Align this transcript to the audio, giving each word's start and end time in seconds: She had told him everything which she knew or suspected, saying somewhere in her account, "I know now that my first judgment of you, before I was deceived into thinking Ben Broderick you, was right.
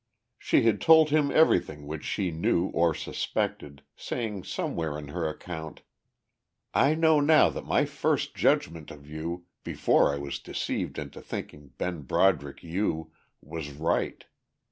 She 0.39 0.63
had 0.63 0.81
told 0.81 1.11
him 1.11 1.29
everything 1.29 1.85
which 1.85 2.03
she 2.03 2.31
knew 2.31 2.69
or 2.69 2.95
suspected, 2.95 3.83
saying 3.95 4.45
somewhere 4.45 4.97
in 4.97 5.09
her 5.09 5.29
account, 5.29 5.83
"I 6.73 6.95
know 6.95 7.19
now 7.19 7.49
that 7.51 7.67
my 7.67 7.85
first 7.85 8.33
judgment 8.33 8.89
of 8.89 9.05
you, 9.07 9.45
before 9.63 10.11
I 10.11 10.17
was 10.17 10.39
deceived 10.39 10.97
into 10.97 11.21
thinking 11.21 11.73
Ben 11.77 12.01
Broderick 12.01 12.63
you, 12.63 13.11
was 13.43 13.69
right. 13.69 14.25